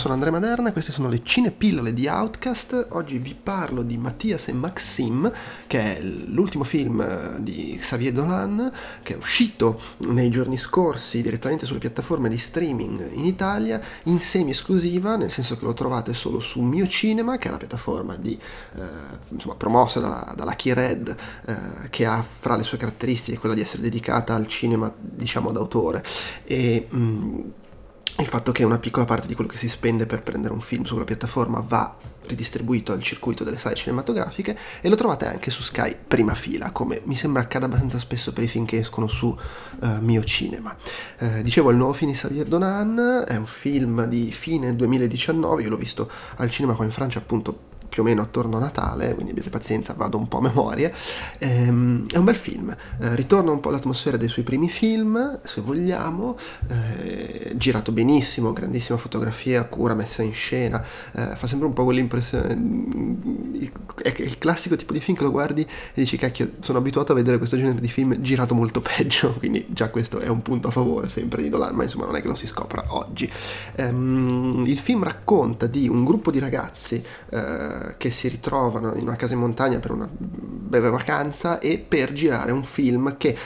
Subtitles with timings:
[0.00, 2.86] Sono Andrea Maderna, queste sono le cinepillole di Outcast.
[2.92, 5.30] Oggi vi parlo di Mattias e Maxim,
[5.66, 11.66] che è l'ultimo film eh, di Xavier Dolan, che è uscito nei giorni scorsi direttamente
[11.66, 16.62] sulle piattaforme di streaming in Italia, in semi-esclusiva, nel senso che lo trovate solo su
[16.62, 18.40] Mio Cinema, che è la piattaforma di,
[18.76, 18.82] eh,
[19.28, 23.60] insomma, promossa dalla, dalla Key Red, eh, che ha fra le sue caratteristiche quella di
[23.60, 26.02] essere dedicata al cinema, diciamo, d'autore.
[26.44, 27.40] E, mh, mm,
[28.20, 30.84] il fatto che una piccola parte di quello che si spende per prendere un film
[30.84, 35.96] sulla piattaforma va ridistribuito al circuito delle sale cinematografiche e lo trovate anche su Sky
[36.06, 39.88] prima fila, come mi sembra accada abbastanza spesso per i film che escono su uh,
[40.00, 40.76] Mio Cinema.
[41.18, 45.70] Uh, dicevo, il nuovo film di Xavier Donan è un film di fine 2019, io
[45.70, 49.32] l'ho visto al cinema qua in Francia appunto più o meno attorno a Natale, quindi
[49.32, 50.90] abbiate pazienza, vado un po' a memoria.
[51.38, 55.60] Ehm, è un bel film, eh, ritorna un po' l'atmosfera dei suoi primi film, se
[55.60, 56.38] vogliamo,
[56.68, 60.82] eh, girato benissimo, grandissima fotografia, cura, messa in scena,
[61.12, 62.56] eh, fa sempre un po' quell'impressione,
[64.02, 67.16] è il classico tipo di film che lo guardi e dici cacchio, sono abituato a
[67.16, 70.70] vedere questo genere di film girato molto peggio, quindi già questo è un punto a
[70.70, 73.28] favore sempre di Dolan, ma insomma non è che lo si scopra oggi.
[73.74, 79.16] Ehm, il film racconta di un gruppo di ragazzi eh, che si ritrovano in una
[79.16, 83.36] casa in montagna per una breve vacanza e per girare un film che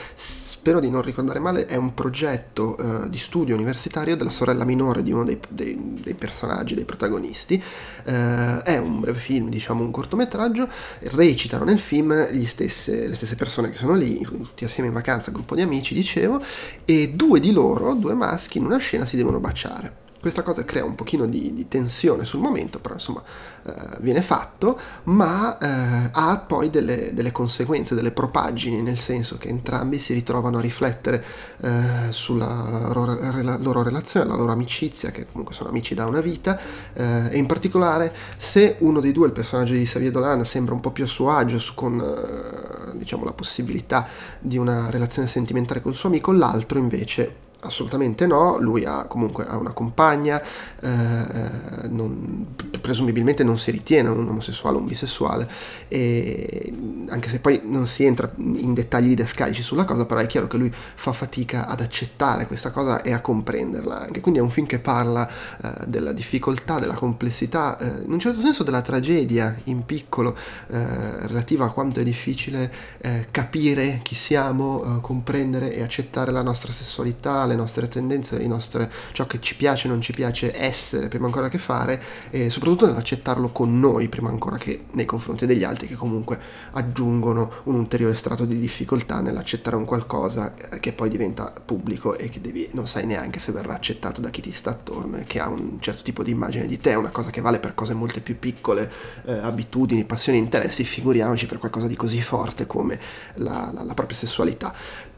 [0.65, 5.03] spero di non ricordare male è un progetto uh, di studio universitario della sorella minore
[5.03, 7.61] di uno dei, dei, dei personaggi, dei protagonisti.
[8.03, 10.67] Uh, è un breve film diciamo un cortometraggio
[11.01, 15.53] recitano nel film stesse, le stesse persone che sono lì tutti assieme in vacanza gruppo
[15.53, 16.41] di amici dicevo
[16.83, 20.83] e due di loro due maschi in una scena si devono baciare questa cosa crea
[20.83, 23.21] un pochino di, di tensione sul momento, però insomma
[23.63, 29.49] eh, viene fatto, ma eh, ha poi delle, delle, conseguenze, delle propagini, nel senso che
[29.49, 31.23] entrambi si ritrovano a riflettere
[31.61, 36.21] eh, sulla loro, rela, loro, relazione, la loro amicizia, che comunque sono amici da una
[36.21, 36.59] vita,
[36.93, 40.79] eh, e in particolare se uno dei due, il personaggio di Xavier Dolan, sembra un
[40.79, 44.07] po' più a suo agio con eh, diciamo, la possibilità
[44.39, 49.57] di una relazione sentimentale col suo amico, l'altro invece assolutamente no, lui ha comunque ha
[49.57, 55.49] una compagna, eh, eh, non, presumibilmente non si ritiene un omosessuale o un bisessuale,
[55.87, 56.73] e,
[57.09, 60.57] anche se poi non si entra in dettagli didascalici sulla cosa, però è chiaro che
[60.57, 64.21] lui fa fatica ad accettare questa cosa e a comprenderla anche.
[64.21, 68.39] Quindi è un film che parla eh, della difficoltà, della complessità, eh, in un certo
[68.39, 70.35] senso della tragedia in piccolo
[70.67, 76.71] eh, relativa a quanto è difficile eh, capire chi siamo, comprendere e accettare la nostra
[76.71, 81.25] sessualità, le nostre tendenze, nostre, ciò che ci piace e non ci piace essere prima
[81.25, 85.87] ancora che fare e soprattutto nell'accettarlo con noi prima ancora che nei confronti degli altri
[85.87, 86.39] che comunque
[86.71, 92.29] aggiungono un ulteriore strato di difficoltà nell'accettare un qualcosa eh, che poi diventa pubblico e
[92.29, 95.39] che devi, non sai neanche se verrà accettato da chi ti sta attorno e che
[95.39, 98.21] ha un certo tipo di immagine di te, una cosa che vale per cose molto
[98.21, 98.91] più piccole,
[99.25, 102.99] eh, abitudini, passioni, interessi, figuriamoci per qualcosa di così forte come
[103.35, 104.73] la, la, la propria sessualità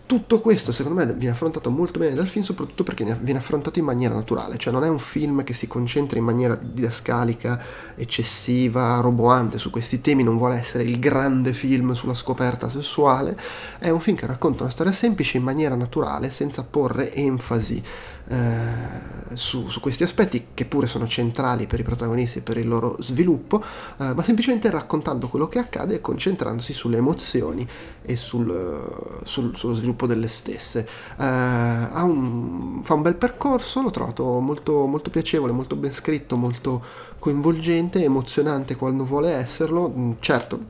[0.08, 3.86] tutto questo secondo me viene affrontato molto bene dal film soprattutto perché viene affrontato in
[3.86, 4.58] maniera naturale.
[4.58, 7.62] Cioè non è un film che si concentra in maniera didascalica
[7.94, 13.38] eccessiva roboante su questi temi non vuole essere il grande film sulla scoperta sessuale.
[13.78, 17.84] È un film che racconta una storia semplice in maniera naturale senza porre enfasi
[18.30, 22.68] eh, su, su, questi aspetti che pure sono centrali per i protagonisti e per il
[22.68, 27.66] loro sviluppo, eh, ma semplicemente raccontando quello che accade e concentrandosi sulle emozioni
[28.02, 30.88] e sul, sul, sullo sviluppo delle stesse.
[31.18, 36.84] Eh, un, fa un bel percorso, l'ho trovato molto, molto piacevole, molto ben scritto, molto
[37.20, 39.90] coinvolgente, emozionante quando vuole esserlo.
[39.90, 40.66] Mm, certo,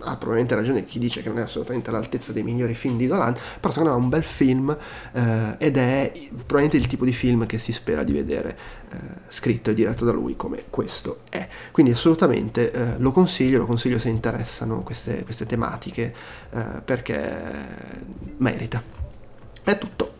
[0.00, 3.34] ha probabilmente ragione chi dice che non è assolutamente all'altezza dei migliori film di Dolan,
[3.60, 4.76] però secondo me è un bel film
[5.12, 8.56] eh, ed è probabilmente il tipo di film che si spera di vedere
[8.90, 8.96] eh,
[9.28, 11.48] scritto e diretto da lui come questo è.
[11.72, 16.14] Quindi assolutamente eh, lo consiglio, lo consiglio se interessano queste, queste tematiche
[16.50, 18.04] eh, perché
[18.66, 18.82] merita.
[19.62, 20.15] È tutto.